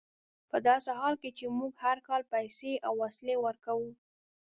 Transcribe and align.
په 0.49 0.57
داسې 0.67 0.91
حال 0.99 1.15
کې 1.21 1.29
چې 1.37 1.45
موږ 1.57 1.73
هر 1.85 1.97
کال 2.07 2.21
پیسې 2.33 2.71
او 2.87 2.93
وسلې 3.03 3.35
ورکوو. 3.45 3.89